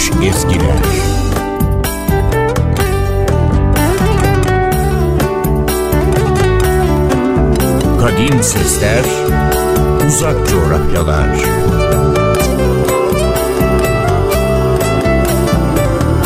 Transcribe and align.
unutulmuş 0.00 0.26
ezgiler. 0.28 0.76
Kadim 8.00 8.42
sesler, 8.42 9.04
uzak 10.08 10.48
coğrafyalar. 10.50 11.28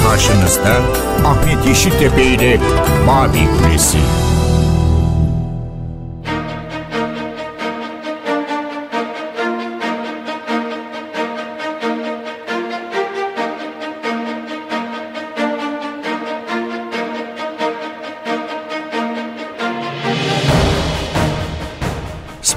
Karşınızda 0.03 0.77
Ahmet 1.25 1.67
Yeşiltepe 1.67 2.23
ile 2.23 2.61
Mavi 3.07 3.49
Kulesi. 3.59 3.99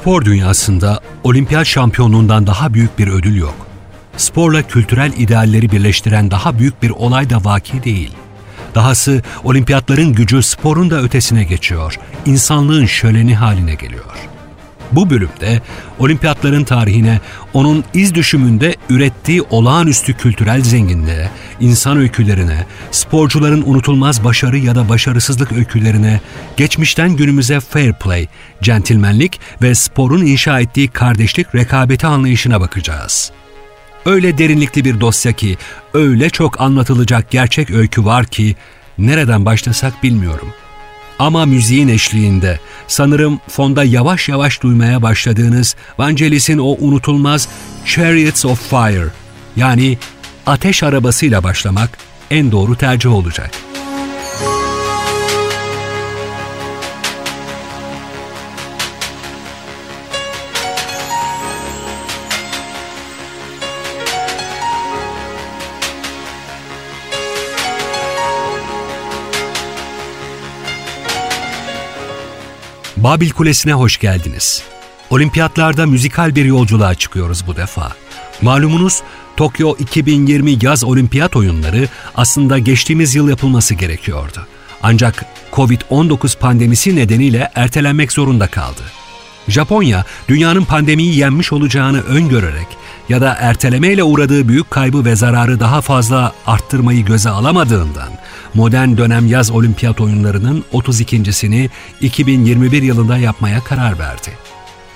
Spor 0.07 0.25
dünyasında 0.25 0.99
olimpiyat 1.23 1.67
şampiyonluğundan 1.67 2.47
daha 2.47 2.73
büyük 2.73 2.99
bir 2.99 3.07
ödül 3.07 3.35
yok. 3.35 3.67
Sporla 4.17 4.63
kültürel 4.63 5.13
idealleri 5.17 5.71
birleştiren 5.71 6.31
daha 6.31 6.59
büyük 6.59 6.83
bir 6.83 6.89
olay 6.89 7.29
da 7.29 7.43
vaki 7.43 7.83
değil. 7.83 8.11
Dahası 8.75 9.21
olimpiyatların 9.43 10.13
gücü 10.13 10.43
sporun 10.43 10.89
da 10.89 11.01
ötesine 11.01 11.43
geçiyor. 11.43 11.99
İnsanlığın 12.25 12.85
şöleni 12.85 13.35
haline 13.35 13.75
geliyor. 13.75 14.27
Bu 14.91 15.09
bölümde 15.09 15.61
olimpiyatların 15.99 16.63
tarihine, 16.63 17.19
onun 17.53 17.83
iz 17.93 18.15
düşümünde 18.15 18.75
ürettiği 18.89 19.41
olağanüstü 19.41 20.13
kültürel 20.13 20.61
zenginliğe, 20.61 21.29
insan 21.59 21.97
öykülerine, 21.97 22.65
sporcuların 22.91 23.63
unutulmaz 23.65 24.23
başarı 24.23 24.57
ya 24.57 24.75
da 24.75 24.89
başarısızlık 24.89 25.51
öykülerine, 25.51 26.21
geçmişten 26.57 27.15
günümüze 27.15 27.59
fair 27.59 27.93
play, 27.93 28.27
centilmenlik 28.61 29.39
ve 29.61 29.75
sporun 29.75 30.25
inşa 30.25 30.59
ettiği 30.59 30.87
kardeşlik 30.87 31.55
rekabeti 31.55 32.07
anlayışına 32.07 32.61
bakacağız. 32.61 33.31
Öyle 34.05 34.37
derinlikli 34.37 34.85
bir 34.85 34.99
dosya 34.99 35.31
ki, 35.31 35.57
öyle 35.93 36.29
çok 36.29 36.61
anlatılacak 36.61 37.31
gerçek 37.31 37.71
öykü 37.71 38.05
var 38.05 38.25
ki, 38.25 38.55
nereden 38.97 39.45
başlasak 39.45 40.03
bilmiyorum.'' 40.03 40.66
Ama 41.19 41.45
müziğin 41.45 41.87
eşliğinde 41.87 42.59
sanırım 42.87 43.39
fonda 43.47 43.83
yavaş 43.83 44.29
yavaş 44.29 44.61
duymaya 44.61 45.01
başladığınız 45.01 45.75
Vangelis'in 45.97 46.57
o 46.57 46.75
unutulmaz 46.79 47.47
Chariots 47.85 48.45
of 48.45 48.69
Fire 48.69 49.07
yani 49.55 49.97
ateş 50.45 50.83
arabasıyla 50.83 51.43
başlamak 51.43 51.97
en 52.31 52.51
doğru 52.51 52.75
tercih 52.75 53.13
olacak. 53.13 53.51
Babil 73.07 73.29
Kulesi'ne 73.29 73.73
hoş 73.73 73.97
geldiniz. 73.97 74.63
Olimpiyatlarda 75.09 75.85
müzikal 75.85 76.35
bir 76.35 76.45
yolculuğa 76.45 76.95
çıkıyoruz 76.95 77.47
bu 77.47 77.55
defa. 77.55 77.91
Malumunuz 78.41 79.01
Tokyo 79.37 79.75
2020 79.79 80.57
yaz 80.61 80.83
olimpiyat 80.83 81.35
oyunları 81.35 81.87
aslında 82.15 82.57
geçtiğimiz 82.57 83.15
yıl 83.15 83.29
yapılması 83.29 83.75
gerekiyordu. 83.75 84.47
Ancak 84.83 85.25
Covid-19 85.53 86.39
pandemisi 86.39 86.95
nedeniyle 86.95 87.51
ertelenmek 87.55 88.11
zorunda 88.11 88.47
kaldı. 88.47 88.81
Japonya, 89.47 90.05
dünyanın 90.29 90.63
pandemiyi 90.65 91.17
yenmiş 91.17 91.53
olacağını 91.53 92.01
öngörerek 92.01 92.67
ya 93.09 93.21
da 93.21 93.35
ertelemeyle 93.39 94.03
uğradığı 94.03 94.47
büyük 94.47 94.71
kaybı 94.71 95.05
ve 95.05 95.15
zararı 95.15 95.59
daha 95.59 95.81
fazla 95.81 96.33
arttırmayı 96.45 97.05
göze 97.05 97.29
alamadığından 97.29 98.09
modern 98.53 98.97
dönem 98.97 99.27
yaz 99.27 99.51
olimpiyat 99.51 100.01
oyunlarının 100.01 100.65
32.sini 100.73 101.69
2021 102.01 102.81
yılında 102.83 103.17
yapmaya 103.17 103.63
karar 103.63 103.99
verdi. 103.99 104.31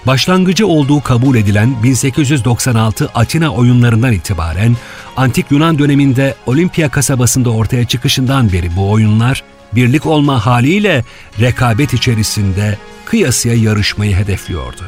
Başlangıcı 0.08 0.68
olduğu 0.68 1.02
kabul 1.02 1.36
edilen 1.36 1.84
1896 1.84 3.10
Atina 3.16 3.50
oyunlarından 3.50 4.14
itibaren 4.14 4.78
Antik 5.18 5.52
Yunan 5.52 5.80
döneminde 5.80 6.36
Olimpiya 6.46 6.90
kasabasında 6.90 7.50
ortaya 7.50 7.86
çıkışından 7.86 8.52
beri 8.54 8.76
bu 8.76 8.92
oyunlar 8.92 9.44
birlik 9.76 10.06
olma 10.06 10.46
haliyle 10.46 11.04
rekabet 11.40 11.94
içerisinde 11.94 12.78
kıyasıya 13.06 13.56
yarışmayı 13.56 14.16
hedefliyordu. 14.16 14.82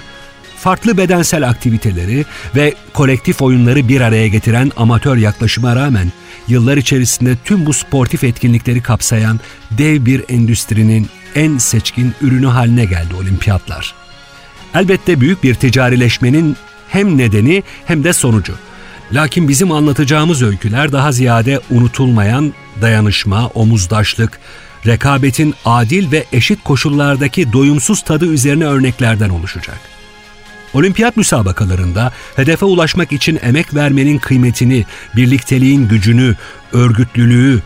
Farklı 0.64 0.98
bedensel 0.98 1.50
aktiviteleri 1.50 2.26
ve 2.56 2.74
kolektif 2.94 3.42
oyunları 3.42 3.88
bir 3.88 4.02
araya 4.02 4.28
getiren 4.28 4.72
amatör 4.78 5.18
yaklaşıma 5.18 5.76
rağmen 5.76 6.12
yıllar 6.48 6.78
içerisinde 6.78 7.38
tüm 7.46 7.66
bu 7.66 7.74
sportif 7.74 8.24
etkinlikleri 8.24 8.82
kapsayan 8.82 9.40
dev 9.72 10.06
bir 10.06 10.24
endüstrinin 10.30 11.10
en 11.36 11.58
seçkin 11.58 12.14
ürünü 12.22 12.48
haline 12.48 12.86
geldi 12.86 13.16
olimpiyatlar. 13.16 13.94
Elbette 14.76 15.22
büyük 15.22 15.44
bir 15.44 15.56
ticarileşmenin 15.56 16.58
hem 16.90 17.18
nedeni 17.18 17.64
hem 17.86 18.04
de 18.04 18.14
sonucu. 18.14 18.54
Lakin 19.12 19.48
bizim 19.48 19.72
anlatacağımız 19.72 20.42
öyküler 20.42 20.92
daha 20.92 21.12
ziyade 21.12 21.60
unutulmayan 21.72 22.54
dayanışma, 22.82 23.48
omuzdaşlık, 23.48 24.40
rekabetin 24.86 25.56
adil 25.66 26.12
ve 26.12 26.26
eşit 26.34 26.64
koşullardaki 26.64 27.54
doyumsuz 27.54 28.02
tadı 28.02 28.26
üzerine 28.26 28.66
örneklerden 28.66 29.30
oluşacak. 29.30 29.93
Olimpiyat 30.74 31.18
müsabakalarında 31.18 32.12
hedefe 32.36 32.66
ulaşmak 32.66 33.12
için 33.12 33.40
emek 33.42 33.76
vermenin 33.76 34.18
kıymetini, 34.18 34.86
birlikteliğin 35.16 35.88
gücünü, 35.88 36.36
örgütlülüğü, 36.74 37.62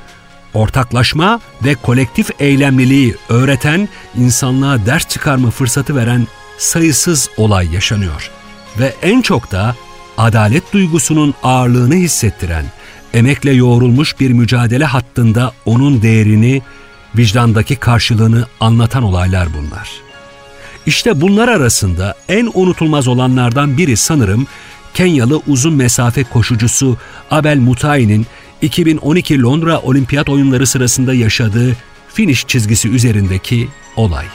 ortaklaşma 0.54 1.40
ve 1.64 1.76
kolektif 1.76 2.30
eylemliliği 2.40 3.16
öğreten, 3.30 3.90
insanlığa 4.18 4.86
ders 4.86 5.08
çıkarma 5.08 5.50
fırsatı 5.50 5.96
veren 5.96 6.28
sayısız 6.58 7.30
olay 7.38 7.74
yaşanıyor. 7.74 8.32
Ve 8.80 8.94
en 9.02 9.22
çok 9.22 9.52
da 9.52 9.76
adalet 10.18 10.74
duygusunun 10.74 11.34
ağırlığını 11.44 11.96
hissettiren, 11.96 12.66
emekle 13.14 13.52
yoğrulmuş 13.52 14.20
bir 14.20 14.32
mücadele 14.32 14.86
hattında 14.86 15.54
onun 15.66 16.02
değerini, 16.02 16.62
vicdandaki 17.18 17.76
karşılığını 17.76 18.46
anlatan 18.60 19.04
olaylar 19.04 19.48
bunlar. 19.54 20.07
İşte 20.88 21.22
bunlar 21.22 21.48
arasında 21.48 22.16
en 22.30 22.52
unutulmaz 22.54 23.08
olanlardan 23.08 23.78
biri 23.78 23.98
sanırım 23.98 24.48
Kenyalı 24.94 25.42
uzun 25.48 25.74
mesafe 25.74 26.24
koşucusu 26.24 26.98
Abel 27.32 27.58
Mutai'nin 27.58 28.26
2012 28.62 29.42
Londra 29.42 29.80
Olimpiyat 29.80 30.30
Oyunları 30.30 30.68
sırasında 30.68 31.14
yaşadığı 31.14 31.76
finish 32.14 32.48
çizgisi 32.48 32.90
üzerindeki 32.90 33.68
olay. 33.96 34.26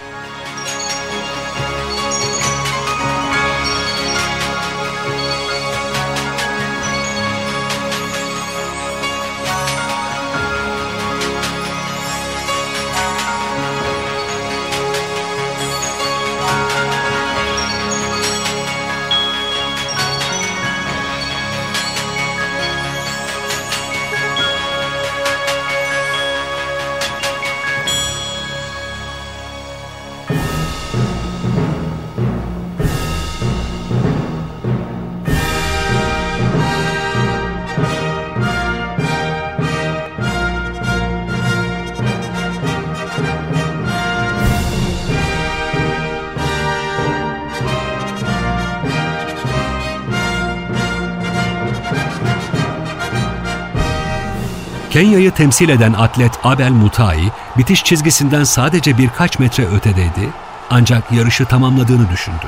Kenya'yı 55.02 55.30
temsil 55.30 55.68
eden 55.68 55.92
atlet 55.92 56.32
Abel 56.44 56.70
Mutai, 56.70 57.30
bitiş 57.58 57.84
çizgisinden 57.84 58.44
sadece 58.44 58.98
birkaç 58.98 59.38
metre 59.38 59.66
ötedeydi 59.66 60.28
ancak 60.70 61.12
yarışı 61.12 61.44
tamamladığını 61.44 62.10
düşündü 62.10 62.46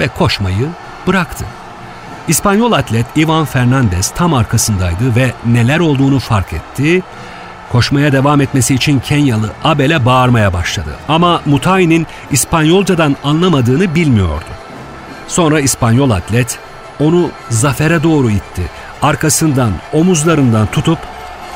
ve 0.00 0.08
koşmayı 0.08 0.68
bıraktı. 1.06 1.44
İspanyol 2.28 2.72
atlet 2.72 3.06
Ivan 3.16 3.44
Fernandez 3.44 4.10
tam 4.10 4.34
arkasındaydı 4.34 5.16
ve 5.16 5.32
neler 5.46 5.78
olduğunu 5.78 6.18
fark 6.18 6.52
etti. 6.52 7.02
Koşmaya 7.72 8.12
devam 8.12 8.40
etmesi 8.40 8.74
için 8.74 9.00
Kenyalı 9.00 9.50
Abel'e 9.64 10.04
bağırmaya 10.04 10.52
başladı. 10.52 10.96
Ama 11.08 11.40
Mutai'nin 11.46 12.06
İspanyolcadan 12.30 13.16
anlamadığını 13.24 13.94
bilmiyordu. 13.94 14.50
Sonra 15.28 15.60
İspanyol 15.60 16.10
atlet 16.10 16.58
onu 17.00 17.30
zafere 17.50 18.02
doğru 18.02 18.30
itti. 18.30 18.62
Arkasından, 19.02 19.70
omuzlarından 19.92 20.66
tutup 20.66 20.98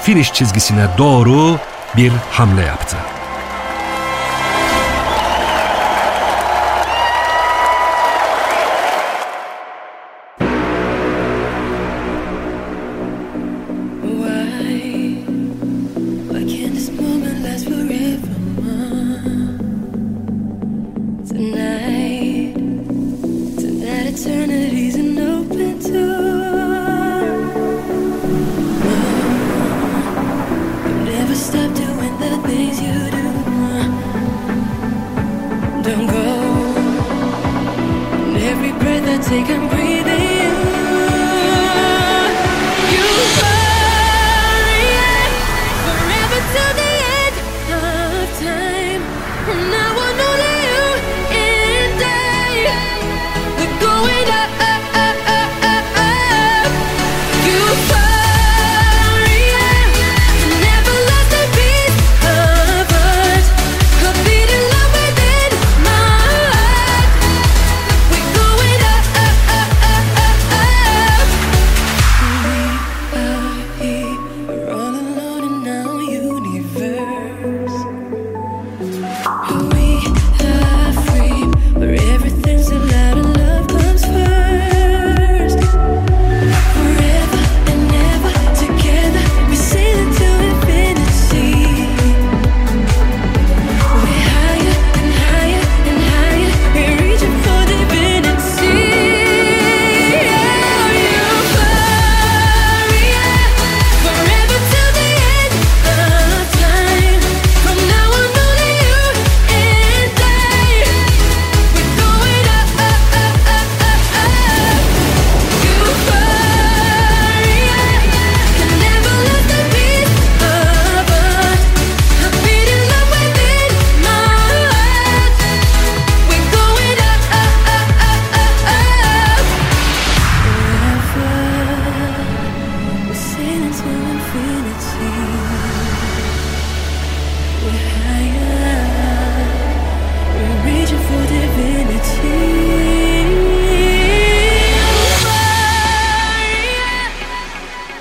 finish 0.06 0.32
çizgisine 0.32 0.86
doğru 0.98 1.58
bir 1.96 2.12
hamle 2.30 2.62
yaptı. 2.62 2.96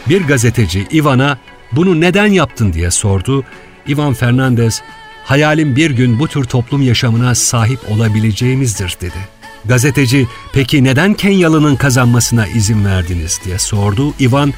Bir 0.10 0.22
gazeteci 0.22 0.88
Ivan'a 0.92 1.38
bunu 1.72 2.02
neden 2.02 2.28
yaptın 2.28 2.74
diye 2.74 2.92
sordu. 2.92 3.44
Ivan 3.88 4.14
Fernandez, 4.14 4.82
hayalim 5.24 5.76
bir 5.76 5.92
gün 5.92 6.20
bu 6.20 6.28
tür 6.28 6.44
toplum 6.44 6.82
yaşamına 6.82 7.36
sahip 7.36 7.80
olabileceğimizdir 7.92 8.98
dedi. 9.02 9.18
Gazeteci, 9.66 10.28
peki 10.54 10.84
neden 10.84 11.14
Kenyalı'nın 11.14 11.76
kazanmasına 11.76 12.48
izin 12.48 12.86
verdiniz 12.86 13.40
diye 13.46 13.60
sordu. 13.60 14.14
Ivan, 14.20 14.54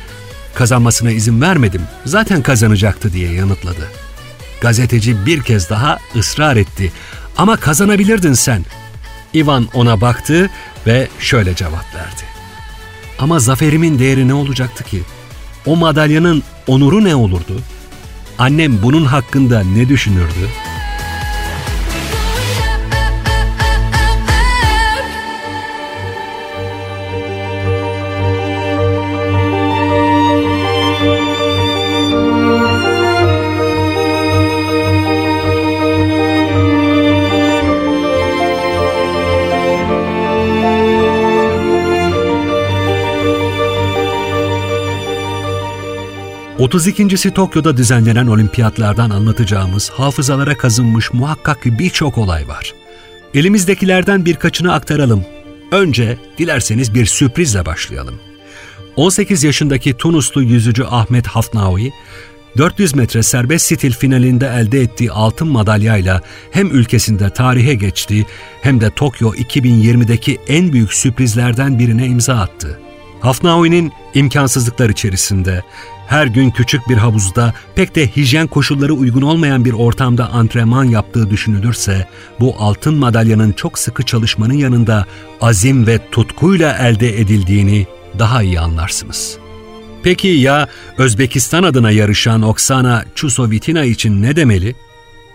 kazanmasına 0.54 1.12
izin 1.12 1.42
vermedim, 1.42 1.82
zaten 2.06 2.42
kazanacaktı 2.42 3.14
diye 3.14 3.34
yanıtladı. 3.34 3.92
Gazeteci 4.62 5.26
bir 5.26 5.42
kez 5.42 5.70
daha 5.70 6.00
ısrar 6.16 6.56
etti. 6.56 6.92
Ama 7.38 7.58
kazanabilirdin 7.58 8.34
sen. 8.34 8.66
Ivan 9.36 9.68
ona 9.74 10.02
baktı 10.02 10.50
ve 10.88 11.08
şöyle 11.20 11.56
cevap 11.56 11.96
verdi. 11.96 12.24
Ama 13.20 13.40
zaferimin 13.40 14.00
değeri 14.00 14.28
ne 14.28 14.34
olacaktı 14.34 14.84
ki? 14.84 15.02
O 15.68 15.76
madalyanın 15.76 16.44
onuru 16.68 17.04
ne 17.04 17.16
olurdu? 17.16 17.62
Annem 18.40 18.82
bunun 18.84 19.06
hakkında 19.06 19.64
ne 19.64 19.90
düşünürdü? 19.90 20.50
32.si 46.60 47.32
Tokyo'da 47.32 47.78
düzenlenen 47.78 48.28
olimpiyatlardan 48.28 49.10
anlatacağımız 49.10 49.90
hafızalara 49.90 50.58
kazınmış 50.58 51.14
muhakkak 51.14 51.66
birçok 51.66 52.18
olay 52.18 52.48
var. 52.48 52.74
Elimizdekilerden 53.34 54.26
birkaçını 54.26 54.74
aktaralım. 54.74 55.26
Önce 55.72 56.18
dilerseniz 56.38 56.94
bir 56.94 57.06
sürprizle 57.06 57.66
başlayalım. 57.66 58.16
18 58.96 59.44
yaşındaki 59.44 59.94
Tunuslu 59.94 60.44
yüzücü 60.44 60.84
Ahmet 60.84 61.28
Hafnaoui, 61.28 61.92
400 62.58 62.96
metre 62.96 63.24
serbest 63.24 63.66
stil 63.66 63.92
finalinde 63.92 64.48
elde 64.48 64.82
ettiği 64.82 65.12
altın 65.12 65.48
madalyayla 65.48 66.22
hem 66.52 66.68
ülkesinde 66.68 67.30
tarihe 67.30 67.74
geçti 67.74 68.26
hem 68.62 68.82
de 68.82 68.90
Tokyo 68.90 69.34
2020'deki 69.34 70.40
en 70.48 70.74
büyük 70.74 70.94
sürprizlerden 70.94 71.80
birine 71.80 72.06
imza 72.06 72.36
attı. 72.36 72.80
Hafnaoi'nin 73.20 73.92
imkansızlıklar 74.14 74.90
içerisinde 74.90 75.64
her 76.08 76.28
gün 76.28 76.52
küçük 76.52 76.90
bir 76.90 76.98
havuzda 76.98 77.54
pek 77.76 77.96
de 77.96 78.08
hijyen 78.08 78.48
koşulları 78.48 78.94
uygun 78.94 79.22
olmayan 79.22 79.66
bir 79.66 79.74
ortamda 79.74 80.30
antrenman 80.30 80.84
yaptığı 80.84 81.30
düşünülürse 81.30 82.08
bu 82.40 82.56
altın 82.60 82.96
madalyanın 82.96 83.52
çok 83.52 83.80
sıkı 83.80 84.04
çalışmanın 84.04 84.54
yanında 84.54 85.06
azim 85.42 85.88
ve 85.88 86.00
tutkuyla 86.12 86.78
elde 86.78 87.20
edildiğini 87.20 87.88
daha 88.20 88.44
iyi 88.44 88.60
anlarsınız. 88.60 89.38
Peki 90.04 90.28
ya 90.28 90.68
Özbekistan 90.98 91.64
adına 91.64 91.92
yarışan 91.92 92.42
Oksana 92.42 93.06
Chusovitina 93.16 93.84
için 93.84 94.22
ne 94.22 94.36
demeli? 94.36 94.76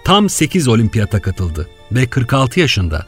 Tam 0.05 0.29
8 0.29 0.69
olimpiyata 0.69 1.23
katıldı 1.23 1.69
ve 1.93 2.07
46 2.07 2.61
yaşında. 2.61 3.07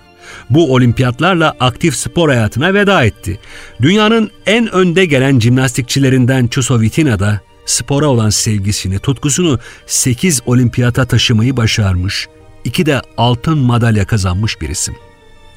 Bu 0.50 0.74
olimpiyatlarla 0.74 1.54
aktif 1.60 1.96
spor 1.96 2.28
hayatına 2.28 2.74
veda 2.74 3.04
etti. 3.04 3.38
Dünyanın 3.82 4.30
en 4.46 4.72
önde 4.72 5.04
gelen 5.04 5.40
jimnastikçilerinden 5.40 6.48
Chusovitina 6.48 7.18
da 7.18 7.40
spora 7.66 8.06
olan 8.06 8.30
sevgisini, 8.30 8.98
tutkusunu 8.98 9.58
8 9.86 10.42
olimpiyata 10.46 11.04
taşımayı 11.04 11.56
başarmış, 11.56 12.28
iki 12.64 12.86
de 12.86 13.02
altın 13.16 13.58
madalya 13.58 14.06
kazanmış 14.06 14.60
bir 14.60 14.68
isim. 14.68 14.94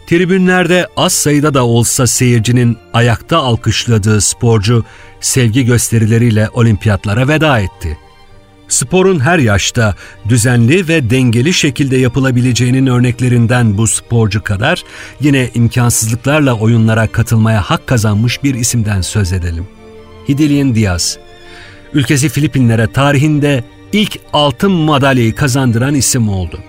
Tribünlerde 0.08 0.88
az 0.98 1.14
sayıda 1.14 1.54
da 1.54 1.66
olsa 1.66 2.08
seyircinin 2.08 2.78
ayakta 2.94 3.38
alkışladığı 3.38 4.22
sporcu 4.22 4.84
sevgi 5.22 5.66
gösterileriyle 5.66 6.50
olimpiyatlara 6.54 7.28
veda 7.28 7.60
etti. 7.60 7.98
Sporun 8.68 9.20
her 9.20 9.40
yaşta 9.40 9.96
düzenli 10.30 10.88
ve 10.88 11.10
dengeli 11.10 11.54
şekilde 11.54 11.98
yapılabileceğinin 11.98 12.88
örneklerinden 12.88 13.78
bu 13.78 13.88
sporcu 13.88 14.44
kadar 14.44 14.84
yine 15.22 15.50
imkansızlıklarla 15.54 16.54
oyunlara 16.54 17.08
katılmaya 17.08 17.62
hak 17.62 17.88
kazanmış 17.88 18.44
bir 18.44 18.56
isimden 18.56 19.02
söz 19.02 19.34
edelim. 19.34 19.68
Hidilien 20.30 20.76
Diaz, 20.76 21.18
ülkesi 21.98 22.30
Filipinlere 22.30 22.88
tarihinde 22.88 23.64
ilk 23.94 24.20
altın 24.34 24.72
madalyayı 24.72 25.36
kazandıran 25.36 25.96
isim 25.96 26.30
oldu. 26.30 26.60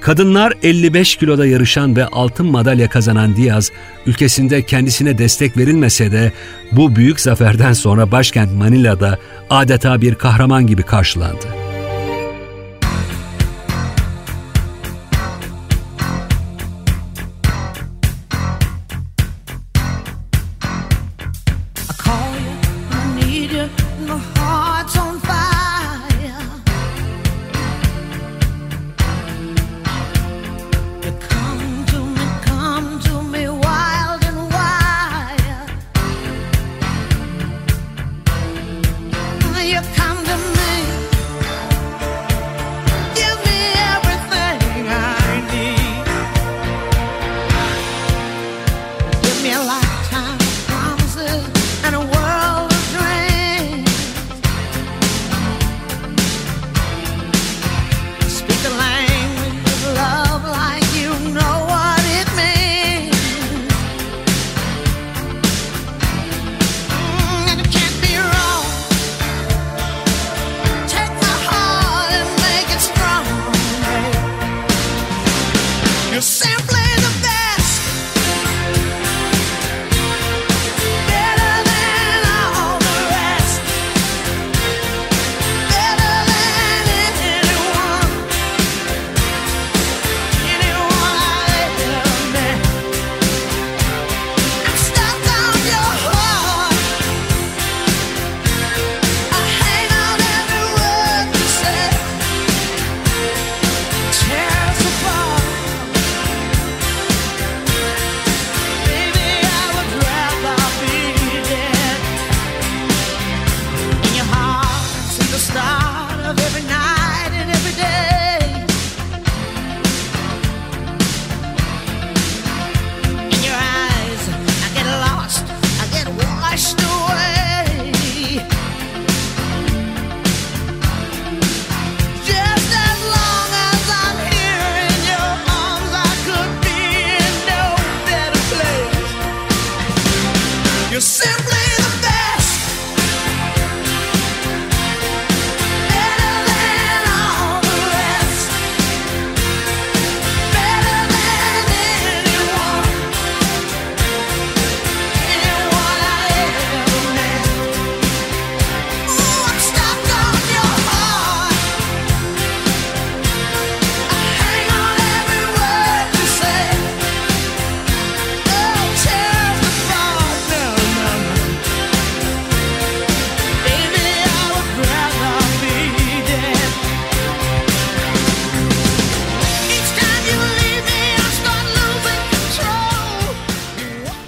Kadınlar 0.00 0.52
55 0.62 1.16
kiloda 1.16 1.46
yarışan 1.46 1.96
ve 1.96 2.06
altın 2.06 2.46
madalya 2.46 2.88
kazanan 2.88 3.36
Diaz, 3.36 3.72
ülkesinde 4.06 4.62
kendisine 4.62 5.18
destek 5.18 5.56
verilmese 5.56 6.12
de 6.12 6.32
bu 6.72 6.96
büyük 6.96 7.20
zaferden 7.20 7.72
sonra 7.72 8.12
başkent 8.12 8.52
Manila'da 8.52 9.18
adeta 9.50 10.00
bir 10.00 10.14
kahraman 10.14 10.66
gibi 10.66 10.82
karşılandı. 10.82 11.63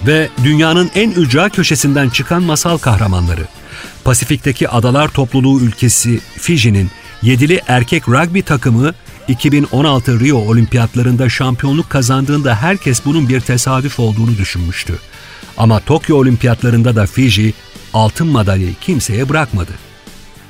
Ve 0.07 0.29
dünyanın 0.43 0.91
en 0.95 1.11
ücra 1.11 1.49
köşesinden 1.49 2.09
çıkan 2.09 2.43
masal 2.43 2.77
kahramanları. 2.77 3.47
Pasifik'teki 4.03 4.69
adalar 4.69 5.07
topluluğu 5.07 5.61
ülkesi 5.61 6.19
Fiji'nin 6.37 6.89
yedili 7.21 7.61
erkek 7.67 8.09
rugby 8.09 8.39
takımı 8.39 8.93
2016 9.27 10.19
Rio 10.19 10.37
Olimpiyatlarında 10.37 11.29
şampiyonluk 11.29 11.89
kazandığında 11.89 12.55
herkes 12.55 13.05
bunun 13.05 13.29
bir 13.29 13.39
tesadüf 13.39 13.99
olduğunu 13.99 14.37
düşünmüştü. 14.37 14.99
Ama 15.57 15.79
Tokyo 15.79 16.17
Olimpiyatlarında 16.17 16.95
da 16.95 17.05
Fiji 17.05 17.53
altın 17.93 18.27
madalyayı 18.27 18.75
kimseye 18.81 19.29
bırakmadı. 19.29 19.71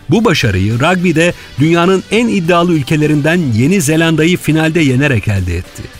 Bu 0.10 0.26
başarıyı 0.26 0.74
rugby'de 0.74 1.34
dünyanın 1.60 2.04
en 2.12 2.28
iddialı 2.28 2.74
ülkelerinden 2.74 3.42
Yeni 3.54 3.82
Zelanda'yı 3.82 4.38
finalde 4.38 4.80
yenerek 4.80 5.28
elde 5.28 5.58
etti. 5.58 5.97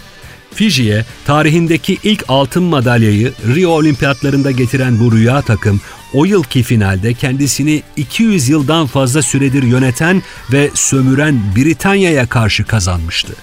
Fiji'ye 0.58 1.06
tarihindeki 1.26 1.98
ilk 2.04 2.24
altın 2.28 2.64
madalyayı 2.64 3.34
Rio 3.56 3.70
Olimpiyatlarında 3.70 4.52
getiren 4.52 5.00
bu 5.00 5.12
rüya 5.12 5.42
takım 5.42 5.82
o 6.14 6.26
yılki 6.26 6.64
finalde 6.64 7.14
kendisini 7.14 7.84
200 7.98 8.50
yıldan 8.50 8.88
fazla 8.88 9.22
süredir 9.22 9.64
yöneten 9.64 10.24
ve 10.52 10.72
sömüren 10.74 11.42
Britanya'ya 11.56 12.28
karşı 12.28 12.66
kazanmıştı. 12.66 13.34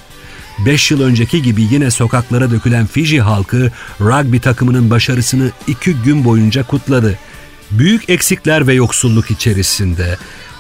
5 0.67 0.91
yıl 0.91 1.01
önceki 1.03 1.43
gibi 1.43 1.63
yine 1.71 1.91
sokaklara 1.91 2.51
dökülen 2.51 2.87
Fiji 2.87 3.21
halkı 3.21 3.71
rugby 4.01 4.39
takımının 4.39 4.91
başarısını 4.91 5.51
2 5.67 5.95
gün 5.95 6.25
boyunca 6.25 6.63
kutladı. 6.63 7.19
Büyük 7.71 8.11
eksikler 8.11 8.67
ve 8.67 8.75
yoksulluk 8.75 9.31
içerisinde 9.31 10.17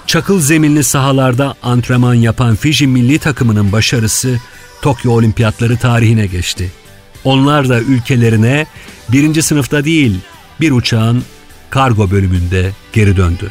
çakıl 0.06 0.40
zeminli 0.40 0.84
sahalarda 0.84 1.54
antrenman 1.62 2.14
yapan 2.14 2.56
Fiji 2.56 2.86
milli 2.86 3.18
takımının 3.18 3.72
başarısı 3.72 4.40
Tokyo 4.82 5.12
Olimpiyatları 5.12 5.76
tarihine 5.76 6.26
geçti. 6.26 6.72
Onlar 7.24 7.68
da 7.68 7.80
ülkelerine 7.80 8.66
birinci 9.08 9.42
sınıfta 9.42 9.84
değil 9.84 10.20
bir 10.60 10.70
uçağın 10.70 11.24
kargo 11.70 12.10
bölümünde 12.10 12.72
geri 12.92 13.16
döndü. 13.16 13.50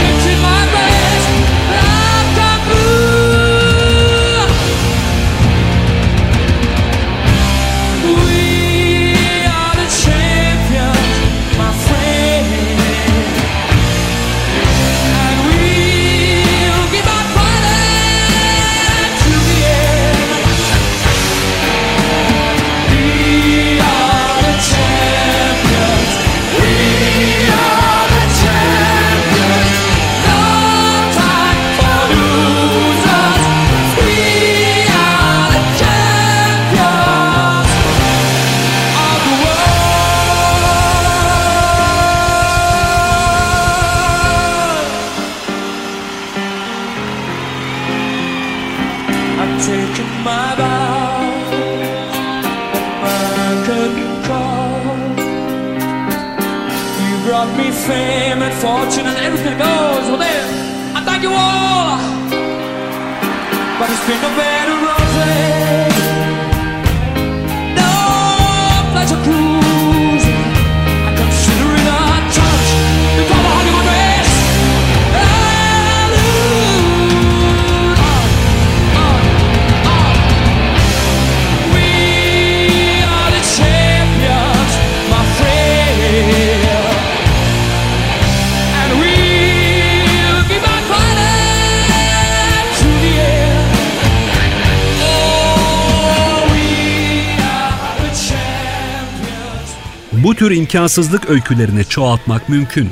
Bu 100.23 100.35
tür 100.35 100.51
imkansızlık 100.51 101.29
öykülerini 101.29 101.85
çoğaltmak 101.85 102.49
mümkün. 102.49 102.89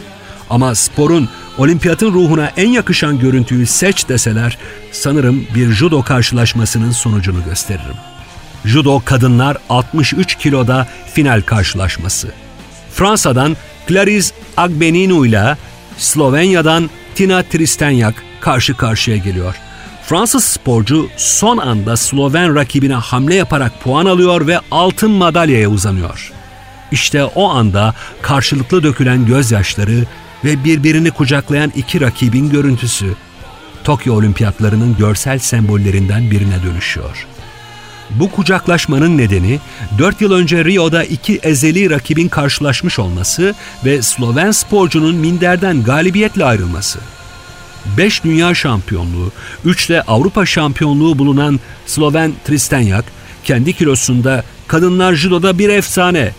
Ama 0.49 0.75
sporun 0.75 1.29
olimpiyatın 1.57 2.13
ruhuna 2.13 2.51
en 2.57 2.69
yakışan 2.69 3.19
görüntüyü 3.19 3.65
seç 3.65 4.09
deseler 4.09 4.57
sanırım 4.91 5.45
bir 5.55 5.71
judo 5.71 6.03
karşılaşmasının 6.03 6.91
sonucunu 6.91 7.43
gösteririm. 7.43 7.95
Judo 8.65 9.01
kadınlar 9.05 9.57
63 9.69 10.35
kiloda 10.35 10.87
final 11.13 11.41
karşılaşması. 11.41 12.27
Fransa'dan 12.93 13.57
Clarice 13.87 14.27
Agbeninu 14.57 15.25
ile 15.25 15.57
Slovenya'dan 15.97 16.89
Tina 17.15 17.43
Tristenyak 17.43 18.23
karşı 18.41 18.77
karşıya 18.77 19.17
geliyor. 19.17 19.55
Fransız 20.05 20.43
sporcu 20.43 21.09
son 21.17 21.57
anda 21.57 21.97
Sloven 21.97 22.55
rakibine 22.55 22.93
hamle 22.93 23.35
yaparak 23.35 23.83
puan 23.83 24.05
alıyor 24.05 24.47
ve 24.47 24.59
altın 24.71 25.11
madalyaya 25.11 25.69
uzanıyor. 25.69 26.38
İşte 26.91 27.23
o 27.23 27.49
anda 27.49 27.93
karşılıklı 28.21 28.83
dökülen 28.83 29.25
gözyaşları 29.25 30.05
ve 30.45 30.63
birbirini 30.63 31.11
kucaklayan 31.11 31.71
iki 31.75 32.01
rakibin 32.01 32.49
görüntüsü 32.49 33.15
Tokyo 33.83 34.15
Olimpiyatlarının 34.15 34.97
görsel 34.97 35.39
sembollerinden 35.39 36.31
birine 36.31 36.63
dönüşüyor. 36.63 37.27
Bu 38.09 38.31
kucaklaşmanın 38.31 39.17
nedeni 39.17 39.59
4 39.97 40.21
yıl 40.21 40.31
önce 40.31 40.65
Rio'da 40.65 41.03
iki 41.03 41.39
ezeli 41.43 41.89
rakibin 41.89 42.27
karşılaşmış 42.27 42.99
olması 42.99 43.55
ve 43.85 44.01
Sloven 44.01 44.51
sporcunun 44.51 45.15
minderden 45.15 45.83
galibiyetle 45.83 46.45
ayrılması. 46.45 46.99
5 47.97 48.23
dünya 48.23 48.55
şampiyonluğu, 48.55 49.31
3 49.65 49.89
de 49.89 50.01
Avrupa 50.01 50.45
şampiyonluğu 50.45 51.19
bulunan 51.19 51.59
Sloven 51.85 52.33
Tristenyak, 52.45 53.05
kendi 53.43 53.73
kilosunda 53.73 54.43
kadınlar 54.67 55.13
judoda 55.13 55.57
bir 55.59 55.69
efsane 55.69 56.31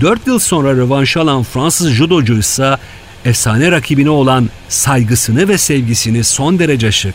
4 0.00 0.26
yıl 0.26 0.38
sonra 0.38 0.72
rövanş 0.72 1.16
alan 1.16 1.42
Fransız 1.42 1.90
judocu 1.90 2.38
ise 2.38 2.76
efsane 3.24 3.70
rakibine 3.70 4.10
olan 4.10 4.50
saygısını 4.68 5.48
ve 5.48 5.58
sevgisini 5.58 6.24
son 6.24 6.58
derece 6.58 6.92
şık, 6.92 7.14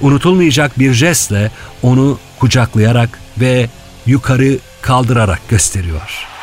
unutulmayacak 0.00 0.78
bir 0.78 0.92
jestle 0.92 1.50
onu 1.82 2.18
kucaklayarak 2.38 3.18
ve 3.40 3.68
yukarı 4.06 4.58
kaldırarak 4.82 5.48
gösteriyor.'' 5.48 6.37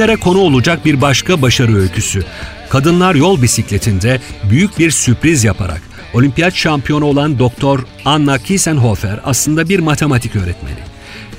Filmlere 0.00 0.20
konu 0.20 0.38
olacak 0.38 0.84
bir 0.84 1.00
başka 1.00 1.42
başarı 1.42 1.76
öyküsü. 1.76 2.24
Kadınlar 2.70 3.14
yol 3.14 3.42
bisikletinde 3.42 4.20
büyük 4.50 4.78
bir 4.78 4.90
sürpriz 4.90 5.44
yaparak 5.44 5.82
olimpiyat 6.14 6.54
şampiyonu 6.54 7.04
olan 7.04 7.38
Doktor 7.38 7.80
Anna 8.04 8.38
Kiesenhofer 8.38 9.20
aslında 9.24 9.68
bir 9.68 9.78
matematik 9.78 10.36
öğretmeni. 10.36 10.78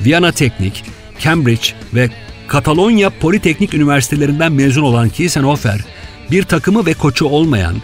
Viyana 0.02 0.32
Teknik, 0.32 0.84
Cambridge 1.20 1.68
ve 1.94 2.10
Katalonya 2.48 3.10
Politeknik 3.10 3.74
Üniversitelerinden 3.74 4.52
mezun 4.52 4.84
olan 4.84 5.10
Kiesenhofer, 5.10 5.80
bir 6.32 6.44
takımı 6.44 6.86
ve 6.86 6.94
koçu 6.94 7.26
olmayan, 7.26 7.76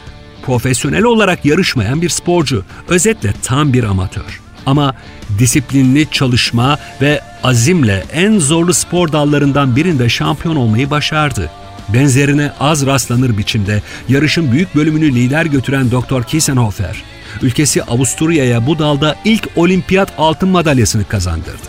profesyonel 0.45 1.03
olarak 1.03 1.45
yarışmayan 1.45 2.01
bir 2.01 2.09
sporcu, 2.09 2.63
özetle 2.87 3.33
tam 3.43 3.73
bir 3.73 3.83
amatör. 3.83 4.46
Ama 4.67 4.93
disiplinli 5.39 6.07
çalışma 6.11 6.77
ve 7.01 7.21
azimle 7.43 8.03
en 8.13 8.39
zorlu 8.39 8.73
spor 8.73 9.11
dallarından 9.11 9.75
birinde 9.75 10.09
şampiyon 10.09 10.55
olmayı 10.55 10.89
başardı. 10.89 11.49
Benzerine 11.89 12.51
az 12.59 12.85
rastlanır 12.85 13.37
biçimde 13.37 13.81
yarışın 14.09 14.51
büyük 14.51 14.75
bölümünü 14.75 15.15
lider 15.15 15.45
götüren 15.45 15.91
Dr. 15.91 16.23
Kiesenhofer, 16.23 17.03
ülkesi 17.41 17.83
Avusturya'ya 17.83 18.67
bu 18.67 18.79
dalda 18.79 19.15
ilk 19.25 19.49
olimpiyat 19.55 20.13
altın 20.17 20.49
madalyasını 20.49 21.05
kazandırdı. 21.05 21.67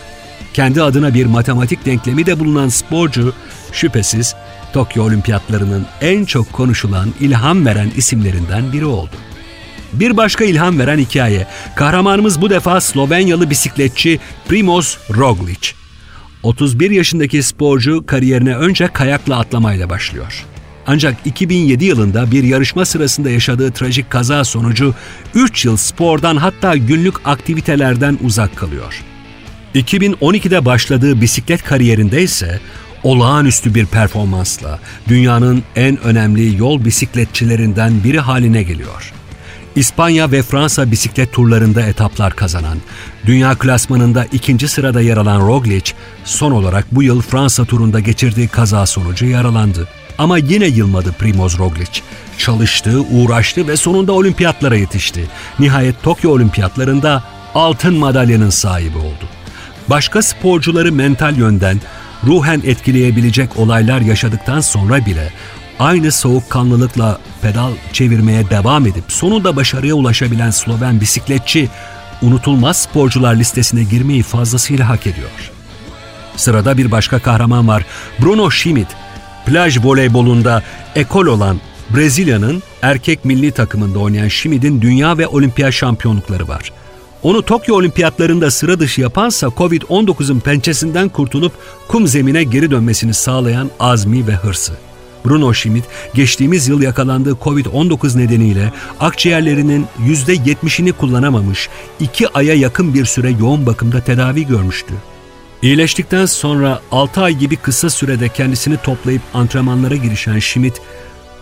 Kendi 0.54 0.82
adına 0.82 1.14
bir 1.14 1.26
matematik 1.26 1.86
denklemi 1.86 2.26
de 2.26 2.40
bulunan 2.40 2.68
sporcu, 2.68 3.34
şüphesiz 3.72 4.34
Tokyo 4.72 5.04
Olimpiyatlarının 5.04 5.86
en 6.00 6.24
çok 6.24 6.52
konuşulan, 6.52 7.08
ilham 7.20 7.66
veren 7.66 7.90
isimlerinden 7.96 8.72
biri 8.72 8.84
oldu. 8.84 9.16
Bir 9.92 10.16
başka 10.16 10.44
ilham 10.44 10.78
veren 10.78 10.98
hikaye. 10.98 11.46
Kahramanımız 11.76 12.40
bu 12.40 12.50
defa 12.50 12.80
Slovenyalı 12.80 13.50
bisikletçi 13.50 14.20
Primoz 14.48 14.98
Roglic. 15.10 15.72
31 16.42 16.90
yaşındaki 16.90 17.42
sporcu 17.42 18.06
kariyerine 18.06 18.56
önce 18.56 18.88
kayakla 18.88 19.38
atlamayla 19.38 19.90
başlıyor. 19.90 20.44
Ancak 20.86 21.16
2007 21.24 21.84
yılında 21.84 22.30
bir 22.30 22.44
yarışma 22.44 22.84
sırasında 22.84 23.30
yaşadığı 23.30 23.72
trajik 23.72 24.10
kaza 24.10 24.44
sonucu 24.44 24.94
3 25.34 25.64
yıl 25.64 25.76
spordan 25.76 26.36
hatta 26.36 26.76
günlük 26.76 27.14
aktivitelerden 27.24 28.18
uzak 28.24 28.56
kalıyor. 28.56 29.02
2012'de 29.74 30.64
başladığı 30.64 31.20
bisiklet 31.20 31.64
kariyerinde 31.64 32.22
ise 32.22 32.60
olağanüstü 33.02 33.74
bir 33.74 33.86
performansla 33.86 34.78
dünyanın 35.08 35.62
en 35.76 36.00
önemli 36.00 36.58
yol 36.58 36.84
bisikletçilerinden 36.84 38.04
biri 38.04 38.20
haline 38.20 38.62
geliyor. 38.62 39.12
İspanya 39.78 40.32
ve 40.32 40.42
Fransa 40.42 40.90
bisiklet 40.90 41.32
turlarında 41.32 41.82
etaplar 41.82 42.36
kazanan, 42.36 42.78
dünya 43.26 43.54
klasmanında 43.54 44.26
ikinci 44.32 44.68
sırada 44.68 45.00
yer 45.00 45.16
alan 45.16 45.48
Roglic, 45.48 45.92
son 46.24 46.52
olarak 46.52 46.86
bu 46.92 47.02
yıl 47.02 47.22
Fransa 47.22 47.64
turunda 47.64 48.00
geçirdiği 48.00 48.48
kaza 48.48 48.86
sonucu 48.86 49.26
yaralandı. 49.26 49.88
Ama 50.18 50.38
yine 50.38 50.66
yılmadı 50.66 51.12
Primoz 51.12 51.58
Roglic. 51.58 52.00
Çalıştı, 52.38 53.00
uğraştı 53.12 53.68
ve 53.68 53.76
sonunda 53.76 54.12
olimpiyatlara 54.12 54.76
yetişti. 54.76 55.24
Nihayet 55.58 56.02
Tokyo 56.02 56.30
olimpiyatlarında 56.30 57.24
altın 57.54 57.94
madalyanın 57.94 58.50
sahibi 58.50 58.98
oldu. 58.98 59.24
Başka 59.88 60.22
sporcuları 60.22 60.92
mental 60.92 61.36
yönden 61.36 61.80
ruhen 62.26 62.62
etkileyebilecek 62.64 63.56
olaylar 63.56 64.00
yaşadıktan 64.00 64.60
sonra 64.60 65.06
bile 65.06 65.32
aynı 65.78 66.12
soğukkanlılıkla 66.12 67.18
pedal 67.42 67.72
çevirmeye 67.92 68.50
devam 68.50 68.86
edip 68.86 69.04
sonunda 69.08 69.56
başarıya 69.56 69.94
ulaşabilen 69.94 70.50
Sloven 70.50 71.00
bisikletçi 71.00 71.68
unutulmaz 72.22 72.76
sporcular 72.76 73.34
listesine 73.34 73.82
girmeyi 73.82 74.22
fazlasıyla 74.22 74.88
hak 74.88 75.06
ediyor. 75.06 75.30
Sırada 76.36 76.78
bir 76.78 76.90
başka 76.90 77.18
kahraman 77.18 77.68
var. 77.68 77.86
Bruno 78.18 78.50
Schmidt. 78.50 78.88
Plaj 79.46 79.78
voleybolunda 79.84 80.62
ekol 80.94 81.26
olan 81.26 81.60
Brezilya'nın 81.90 82.62
erkek 82.82 83.24
milli 83.24 83.50
takımında 83.50 83.98
oynayan 83.98 84.28
Schmidt'in 84.28 84.80
dünya 84.80 85.18
ve 85.18 85.26
olimpiyat 85.26 85.72
şampiyonlukları 85.72 86.48
var. 86.48 86.72
Onu 87.22 87.42
Tokyo 87.42 87.76
olimpiyatlarında 87.76 88.50
sıra 88.50 88.80
dışı 88.80 89.00
yapansa 89.00 89.46
Covid-19'un 89.46 90.40
pençesinden 90.40 91.08
kurtulup 91.08 91.52
kum 91.88 92.06
zemine 92.06 92.44
geri 92.44 92.70
dönmesini 92.70 93.14
sağlayan 93.14 93.70
azmi 93.80 94.26
ve 94.26 94.32
hırsı. 94.32 94.87
Bruno 95.24 95.54
Schmidt 95.54 95.84
geçtiğimiz 96.14 96.68
yıl 96.68 96.82
yakalandığı 96.82 97.32
Covid-19 97.32 98.18
nedeniyle 98.18 98.72
akciğerlerinin 99.00 99.86
%70'ini 100.06 100.92
kullanamamış, 100.92 101.68
iki 102.00 102.28
aya 102.28 102.54
yakın 102.54 102.94
bir 102.94 103.04
süre 103.04 103.30
yoğun 103.30 103.66
bakımda 103.66 104.00
tedavi 104.00 104.46
görmüştü. 104.46 104.94
İyileştikten 105.62 106.26
sonra 106.26 106.80
6 106.90 107.22
ay 107.22 107.34
gibi 107.34 107.56
kısa 107.56 107.90
sürede 107.90 108.28
kendisini 108.28 108.76
toplayıp 108.76 109.22
antrenmanlara 109.34 109.96
girişen 109.96 110.38
Schmidt, 110.38 110.80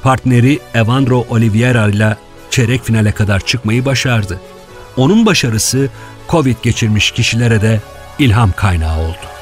partneri 0.03 0.59
Evandro 0.75 1.27
Oliveira 1.29 1.89
ile 1.89 2.17
çeyrek 2.51 2.85
finale 2.85 3.13
kadar 3.13 3.41
çıkmayı 3.41 3.85
başardı. 3.85 4.41
Onun 4.97 5.27
başarısı 5.27 5.89
Covid 6.29 6.57
geçirmiş 6.63 7.11
kişilere 7.11 7.63
de 7.63 7.81
ilham 8.19 8.53
kaynağı 8.53 8.99
oldu. 8.99 9.36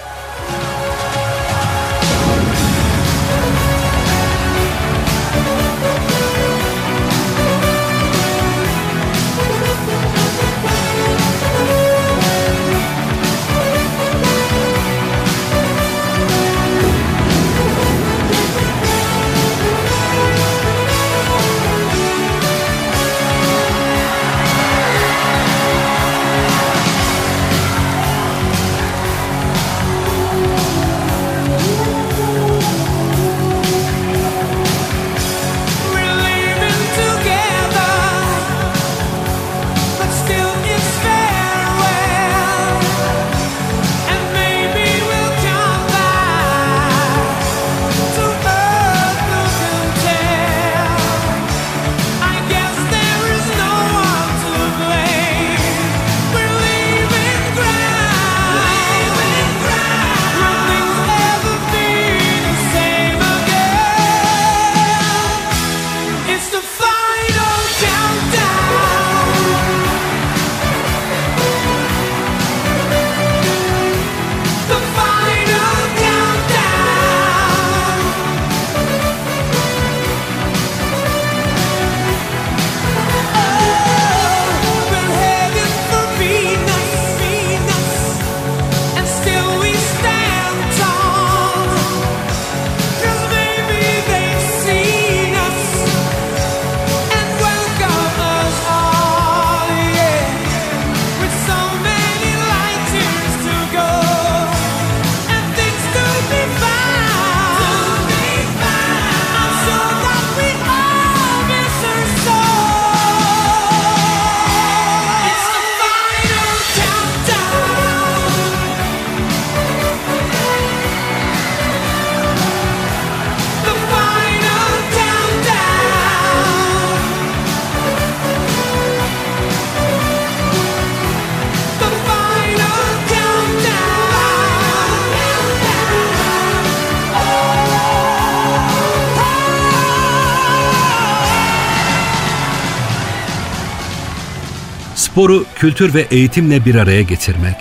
Sporu 145.14 145.44
kültür 145.55 145.94
ve 145.94 146.07
eğitimle 146.11 146.64
bir 146.64 146.74
araya 146.74 147.03
getirmek, 147.03 147.57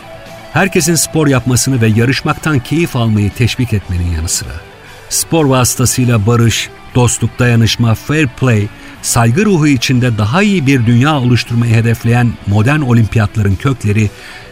herkesin 0.54 0.96
spor 0.96 1.28
yapmasını 1.28 1.82
ve 1.82 1.88
yarışmaktan 1.88 2.60
keyif 2.60 2.96
almayı 2.96 3.32
teşvik 3.32 3.74
etmenin 3.74 4.12
yanı 4.16 4.30
sıra, 4.30 4.50
spor 5.10 5.46
vasıtasıyla 5.46 6.28
barış, 6.28 6.70
dostluk, 6.96 7.40
dayanışma, 7.40 7.96
fair 7.96 8.28
play, 8.28 8.68
saygı 9.02 9.46
ruhu 9.46 9.68
içinde 9.68 10.18
daha 10.18 10.44
iyi 10.44 10.68
bir 10.68 10.86
dünya 10.86 11.20
oluşturmayı 11.20 11.74
hedefleyen 11.74 12.34
modern 12.48 12.82
olimpiyatların 12.82 13.56
kökleri 13.56 14.10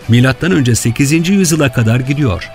M.Ö. 0.10 0.76
8. 0.76 1.30
yüzyıla 1.30 1.72
kadar 1.72 2.00
gidiyor. 2.00 2.50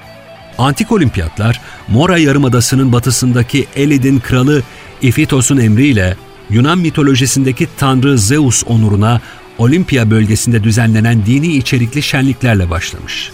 Antik 0.58 0.92
olimpiyatlar, 0.92 1.60
Mora 1.88 2.18
Yarımadası'nın 2.18 2.92
batısındaki 2.92 3.66
Elid'in 3.76 4.18
kralı 4.18 4.62
Ifitos'un 5.02 5.56
emriyle 5.56 6.16
Yunan 6.50 6.78
mitolojisindeki 6.78 7.68
tanrı 7.78 8.18
Zeus 8.18 8.64
onuruna 8.66 9.20
Olimpiya 9.58 10.10
bölgesinde 10.10 10.64
düzenlenen 10.64 11.26
dini 11.26 11.46
içerikli 11.46 12.02
şenliklerle 12.02 12.70
başlamış. 12.70 13.30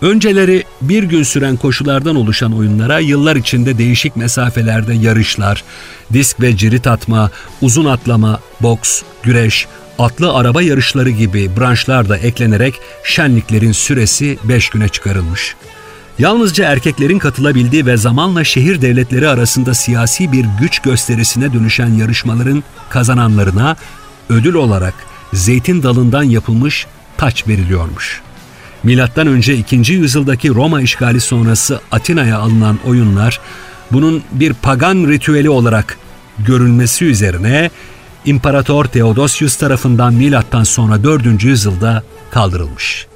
Önceleri 0.00 0.64
bir 0.80 1.02
gün 1.02 1.22
süren 1.22 1.56
koşulardan 1.56 2.16
oluşan 2.16 2.56
oyunlara 2.56 2.98
yıllar 2.98 3.36
içinde 3.36 3.78
değişik 3.78 4.16
mesafelerde 4.16 4.94
yarışlar, 4.94 5.64
disk 6.12 6.40
ve 6.40 6.56
cirit 6.56 6.86
atma, 6.86 7.30
uzun 7.60 7.84
atlama, 7.84 8.40
boks, 8.60 9.02
güreş, 9.22 9.66
atlı 9.98 10.34
araba 10.34 10.62
yarışları 10.62 11.10
gibi 11.10 11.50
branşlar 11.56 12.08
da 12.08 12.16
eklenerek 12.16 12.74
şenliklerin 13.04 13.72
süresi 13.72 14.38
5 14.44 14.68
güne 14.68 14.88
çıkarılmış. 14.88 15.54
Yalnızca 16.18 16.64
erkeklerin 16.64 17.18
katılabildiği 17.18 17.86
ve 17.86 17.96
zamanla 17.96 18.44
şehir 18.44 18.82
devletleri 18.82 19.28
arasında 19.28 19.74
siyasi 19.74 20.32
bir 20.32 20.46
güç 20.60 20.78
gösterisine 20.78 21.52
dönüşen 21.52 21.94
yarışmaların 21.94 22.62
kazananlarına 22.90 23.76
ödül 24.28 24.54
olarak 24.54 24.94
zeytin 25.32 25.82
dalından 25.82 26.22
yapılmış 26.22 26.86
taç 27.16 27.48
veriliyormuş. 27.48 28.20
Milattan 28.82 29.26
önce 29.26 29.56
2. 29.56 29.92
yüzyıldaki 29.92 30.48
Roma 30.48 30.80
işgali 30.80 31.20
sonrası 31.20 31.80
Atina'ya 31.92 32.38
alınan 32.38 32.78
oyunlar 32.86 33.40
bunun 33.92 34.22
bir 34.32 34.54
pagan 34.54 35.08
ritüeli 35.08 35.50
olarak 35.50 35.98
görülmesi 36.38 37.04
üzerine 37.04 37.70
İmparator 38.24 38.84
Theodosius 38.84 39.56
tarafından 39.56 40.14
milattan 40.14 40.64
sonra 40.64 41.04
4. 41.04 41.44
yüzyılda 41.44 42.02
kaldırılmış. 42.30 43.06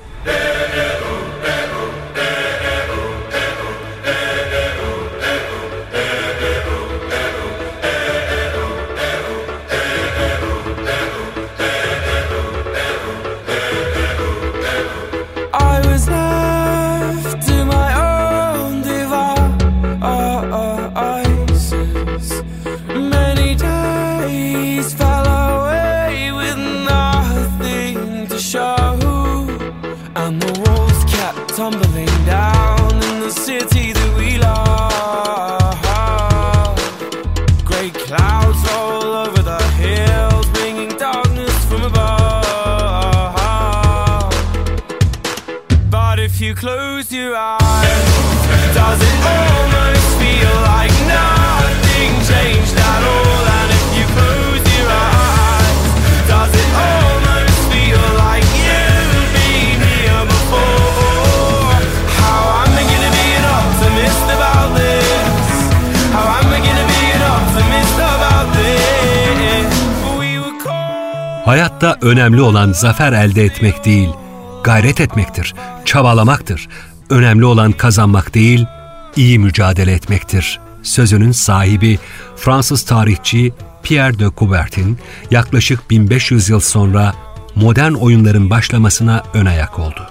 Clouds 38.06 38.62
all 38.70 39.02
over 39.02 39.42
the 39.42 39.60
hills, 39.74 40.46
bringing 40.50 40.90
darkness 40.90 41.52
from 41.64 41.82
above. 41.82 43.34
But 45.90 46.20
if 46.20 46.40
you 46.40 46.54
close 46.54 47.10
your 47.10 47.34
eyes, 47.34 47.64
does 48.74 49.02
it 49.02 49.26
almost 49.26 50.06
feel 50.20 50.54
like 50.62 50.94
nothing 51.08 52.12
changed? 52.30 52.75
Hayatta 71.46 71.98
önemli 72.00 72.40
olan 72.40 72.72
zafer 72.72 73.12
elde 73.12 73.44
etmek 73.44 73.84
değil, 73.84 74.08
gayret 74.64 75.00
etmektir, 75.00 75.54
çabalamaktır. 75.84 76.68
Önemli 77.10 77.44
olan 77.44 77.72
kazanmak 77.72 78.34
değil, 78.34 78.66
iyi 79.16 79.38
mücadele 79.38 79.92
etmektir. 79.92 80.60
Sözünün 80.82 81.32
sahibi 81.32 81.98
Fransız 82.36 82.82
tarihçi 82.82 83.52
Pierre 83.82 84.18
de 84.18 84.28
Coubertin 84.38 84.98
yaklaşık 85.30 85.90
1500 85.90 86.48
yıl 86.48 86.60
sonra 86.60 87.14
modern 87.54 87.92
oyunların 87.92 88.50
başlamasına 88.50 89.22
ön 89.34 89.46
ayak 89.46 89.78
oldu. 89.78 90.06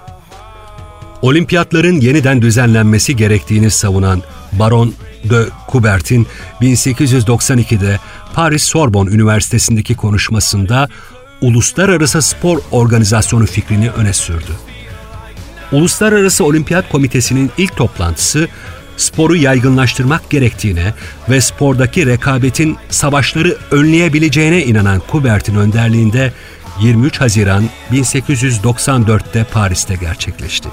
Olimpiyatların 1.22 2.02
yeniden 2.02 2.42
düzenlenmesi 2.42 3.16
gerektiğini 3.16 3.72
savunan 3.72 4.22
Baron 4.52 4.94
de 5.30 5.46
Coubertin 5.72 6.28
1892'de 6.62 8.00
Paris 8.34 8.64
Sorbonne 8.64 9.10
Üniversitesi'ndeki 9.10 9.96
konuşmasında 9.96 10.90
uluslararası 11.42 12.22
spor 12.22 12.60
organizasyonu 12.72 13.46
fikrini 13.46 13.90
öne 13.90 14.14
sürdü. 14.14 14.52
Uluslararası 15.72 16.46
Olimpiyat 16.46 16.90
Komitesi'nin 16.90 17.52
ilk 17.58 17.76
toplantısı 17.76 18.48
sporu 18.98 19.36
yaygınlaştırmak 19.36 20.30
gerektiğine 20.30 20.94
ve 21.30 21.42
spordaki 21.42 22.06
rekabetin 22.06 22.78
savaşları 22.90 23.58
önleyebileceğine 23.72 24.64
inanan 24.64 25.00
Kubert'in 25.00 25.56
önderliğinde 25.56 26.34
23 26.82 27.22
Haziran 27.22 27.70
1894'te 27.92 29.44
Paris'te 29.44 29.96
gerçekleşti. 29.96 30.70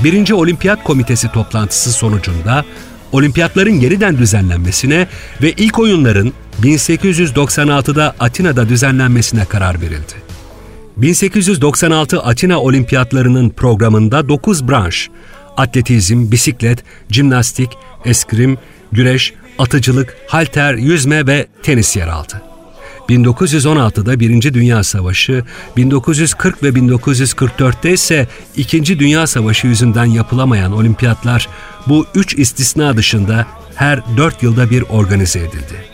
Birinci 0.00 0.34
Olimpiyat 0.34 0.84
Komitesi 0.84 1.32
toplantısı 1.32 1.92
sonucunda 1.92 2.64
olimpiyatların 3.12 3.74
yeniden 3.74 4.18
düzenlenmesine 4.18 5.08
ve 5.42 5.52
ilk 5.52 5.78
oyunların 5.78 6.32
1896'da 6.62 8.14
Atina'da 8.20 8.68
düzenlenmesine 8.68 9.44
karar 9.44 9.80
verildi. 9.80 10.22
1896 10.96 12.22
Atina 12.22 12.60
Olimpiyatlarının 12.60 13.50
programında 13.50 14.28
9 14.28 14.68
branş, 14.68 15.10
atletizm, 15.56 16.30
bisiklet, 16.30 16.84
jimnastik, 17.10 17.70
eskrim, 18.04 18.58
güreş, 18.92 19.34
atıcılık, 19.58 20.16
halter, 20.28 20.74
yüzme 20.74 21.26
ve 21.26 21.46
tenis 21.62 21.96
yer 21.96 22.08
aldı. 22.08 22.42
1916'da 23.08 24.20
Birinci 24.20 24.54
Dünya 24.54 24.84
Savaşı, 24.84 25.44
1940 25.76 26.62
ve 26.62 26.68
1944'te 26.68 27.92
ise 27.92 28.28
İkinci 28.56 28.98
Dünya 28.98 29.26
Savaşı 29.26 29.66
yüzünden 29.66 30.04
yapılamayan 30.04 30.72
olimpiyatlar 30.72 31.48
bu 31.88 32.06
üç 32.14 32.34
istisna 32.38 32.96
dışında 32.96 33.46
her 33.74 34.16
dört 34.16 34.42
yılda 34.42 34.70
bir 34.70 34.82
organize 34.82 35.38
edildi. 35.38 35.92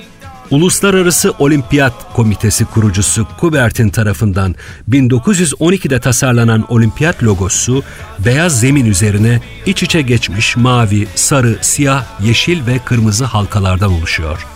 Uluslararası 0.50 1.34
Olimpiyat 1.38 2.14
Komitesi 2.14 2.64
kurucusu 2.64 3.26
Kubert'in 3.40 3.88
tarafından 3.88 4.54
1912'de 4.90 6.00
tasarlanan 6.00 6.64
olimpiyat 6.68 7.22
logosu 7.22 7.82
beyaz 8.18 8.60
zemin 8.60 8.86
üzerine 8.86 9.40
iç 9.66 9.82
içe 9.82 10.02
geçmiş 10.02 10.56
mavi, 10.56 11.08
sarı, 11.14 11.58
siyah, 11.60 12.04
yeşil 12.20 12.66
ve 12.66 12.78
kırmızı 12.78 13.24
halkalardan 13.24 13.92
oluşuyor. 13.92 14.46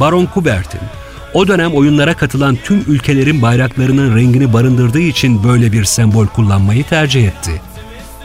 Baron 0.00 0.26
Kubert'in 0.26 0.80
o 1.34 1.48
dönem 1.48 1.74
oyunlara 1.74 2.14
katılan 2.14 2.58
tüm 2.64 2.84
ülkelerin 2.88 3.42
bayraklarının 3.42 4.16
rengini 4.16 4.52
barındırdığı 4.52 5.00
için 5.00 5.44
böyle 5.44 5.72
bir 5.72 5.84
sembol 5.84 6.26
kullanmayı 6.26 6.84
tercih 6.84 7.28
etti. 7.28 7.60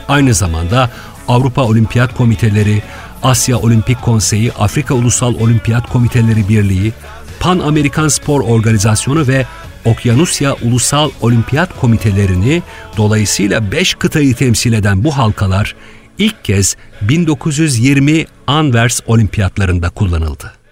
Aynı 0.08 0.34
zamanda 0.34 0.90
Avrupa 1.28 1.62
Olimpiyat 1.62 2.16
Komiteleri, 2.16 2.82
Asya 3.22 3.58
Olimpik 3.58 4.02
Konseyi, 4.02 4.52
Afrika 4.52 4.94
Ulusal 4.94 5.34
Olimpiyat 5.34 5.92
Komiteleri 5.92 6.48
Birliği, 6.48 6.92
Pan 7.40 7.58
Amerikan 7.58 8.08
Spor 8.08 8.40
Organizasyonu 8.40 9.28
ve 9.28 9.46
Okyanusya 9.84 10.56
Ulusal 10.62 11.10
Olimpiyat 11.20 11.80
Komitelerini 11.80 12.62
dolayısıyla 12.96 13.72
5 13.72 13.94
kıtayı 13.94 14.34
temsil 14.34 14.72
eden 14.72 15.04
bu 15.04 15.16
halkalar 15.16 15.74
ilk 16.18 16.44
kez 16.44 16.76
1920 17.02 18.26
Anvers 18.46 19.00
Olimpiyatlarında 19.06 19.90
kullanıldı. 19.90 20.63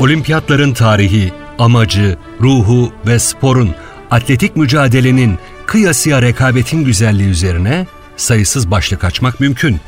Olimpiyatların 0.00 0.72
tarihi, 0.72 1.32
amacı, 1.58 2.16
ruhu 2.40 2.92
ve 3.06 3.18
sporun, 3.18 3.74
atletik 4.10 4.56
mücadelenin, 4.56 5.38
kıyasıya 5.66 6.22
rekabetin 6.22 6.84
güzelliği 6.84 7.28
üzerine 7.28 7.86
sayısız 8.16 8.70
başlık 8.70 9.04
açmak 9.04 9.40
mümkün. 9.40 9.80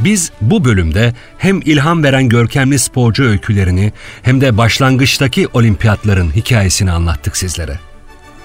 Biz 0.00 0.32
bu 0.40 0.64
bölümde 0.64 1.14
hem 1.38 1.60
ilham 1.60 2.02
veren 2.02 2.28
görkemli 2.28 2.78
sporcu 2.78 3.24
öykülerini 3.24 3.92
hem 4.22 4.40
de 4.40 4.58
başlangıçtaki 4.58 5.48
olimpiyatların 5.48 6.30
hikayesini 6.30 6.92
anlattık 6.92 7.36
sizlere. 7.36 7.78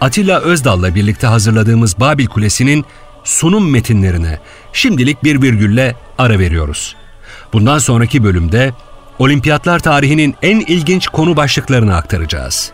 Atilla 0.02 0.40
Özdal'la 0.40 0.96
birlikte 0.96 1.28
hazırladığımız 1.28 2.00
Babil 2.00 2.28
Kulesi'nin 2.28 2.86
sunum 3.24 3.72
metinlerine 3.72 4.40
şimdilik 4.74 5.24
bir 5.24 5.42
virgülle 5.42 5.96
ara 6.18 6.40
veriyoruz. 6.40 6.96
Bundan 7.54 7.80
sonraki 7.80 8.24
bölümde 8.24 8.72
olimpiyatlar 9.22 9.80
tarihinin 9.80 10.36
en 10.42 10.60
ilginç 10.60 11.08
konu 11.08 11.38
başlıklarını 11.38 11.96
aktaracağız. 11.96 12.72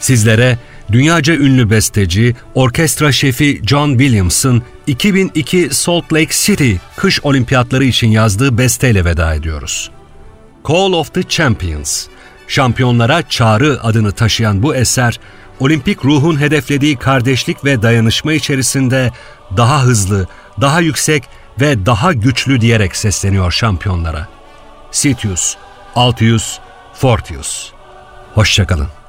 Sizlere 0.00 0.58
dünyaca 0.92 1.34
ünlü 1.34 1.70
besteci, 1.70 2.36
orkestra 2.54 3.12
şefi 3.12 3.60
John 3.66 3.90
Williams'ın 3.90 4.62
2002 4.86 5.68
Salt 5.72 6.12
Lake 6.12 6.30
City 6.30 6.72
kış 6.96 7.20
olimpiyatları 7.20 7.84
için 7.84 8.08
yazdığı 8.08 8.58
besteyle 8.58 9.04
veda 9.04 9.34
ediyoruz. 9.34 9.90
Call 10.68 10.92
of 10.92 11.14
the 11.14 11.22
Champions, 11.22 12.06
şampiyonlara 12.48 13.28
çağrı 13.28 13.78
adını 13.82 14.12
taşıyan 14.12 14.62
bu 14.62 14.74
eser, 14.74 15.20
olimpik 15.60 16.04
ruhun 16.04 16.40
hedeflediği 16.40 16.96
kardeşlik 16.96 17.64
ve 17.64 17.82
dayanışma 17.82 18.32
içerisinde 18.32 19.12
daha 19.56 19.82
hızlı, 19.82 20.26
daha 20.60 20.80
yüksek 20.80 21.24
ve 21.60 21.86
daha 21.86 22.12
güçlü 22.12 22.60
diyerek 22.60 22.96
sesleniyor 22.96 23.52
şampiyonlara. 23.52 24.28
Sitius, 24.90 25.56
Altius, 25.96 26.58
Fortius. 26.92 27.72
Hoşçakalın. 28.34 28.99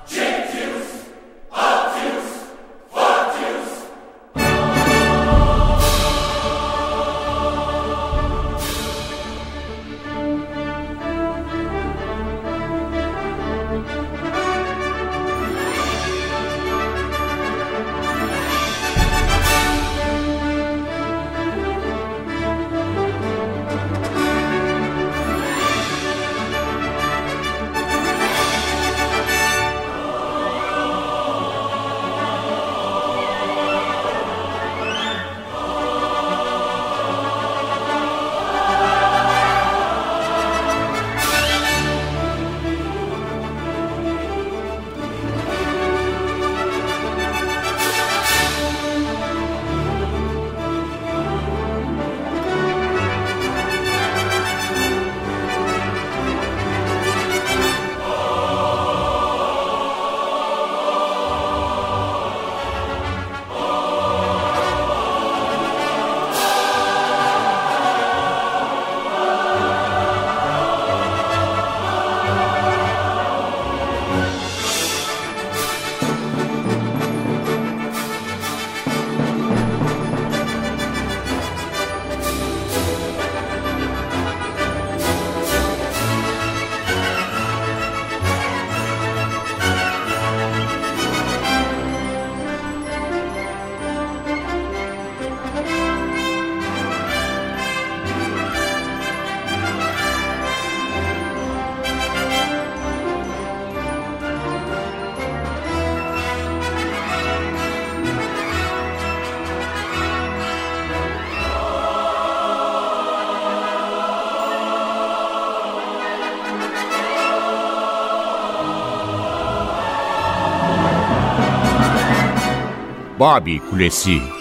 Babil 123.21 123.59
Kulesi 123.59 124.40